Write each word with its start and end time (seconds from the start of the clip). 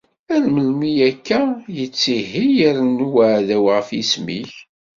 Ar 0.33 0.43
melmi 0.53 0.91
akka 1.09 1.37
ara 1.41 1.71
yettihiy 1.77 2.53
irennu 2.67 3.07
uɛdaw 3.17 3.65
ɣef 3.75 3.87
yisem-ik? 3.97 4.53